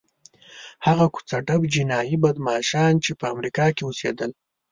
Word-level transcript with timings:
هغه 0.85 1.05
کوڅه 1.15 1.37
ډب 1.47 1.61
جنایي 1.73 2.15
بدماشان 2.25 2.93
چې 3.03 3.11
په 3.19 3.25
امریکا 3.33 3.65
کې 3.75 3.83
اوسېدل. 3.85 4.31